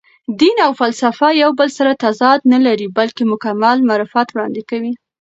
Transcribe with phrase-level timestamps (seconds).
[0.39, 4.91] دین او فلسفه یو بل سره تضاد نه لري، بلکې مکمل معرفت وړاندې کوي.